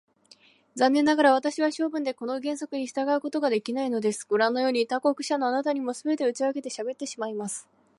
[0.75, 4.25] 残念ながら、私は性分でこの原則に従うことができないのです。
[4.27, 7.67] ごらんのように、他国者のあなたにも、すべて打ち明けてしゃべってしまいます。